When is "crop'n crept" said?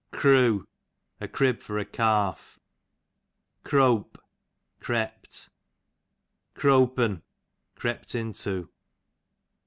6.55-8.15